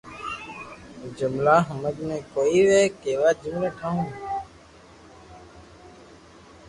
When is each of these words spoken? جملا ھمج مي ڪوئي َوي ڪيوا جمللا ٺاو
جملا 1.17 1.55
ھمج 1.67 1.95
مي 2.07 2.17
ڪوئي 2.33 2.59
َوي 2.69 2.83
ڪيوا 3.01 3.29
جمللا 3.41 3.69
ٺاو 3.79 3.99